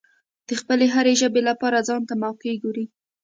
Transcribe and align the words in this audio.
د 0.47 0.49
خپلې 0.61 0.85
هرې 0.95 1.13
ژبې 1.21 1.41
لپاره 1.49 1.85
ځانته 1.87 2.13
موقع 2.23 2.51
ګوري. 2.63 2.85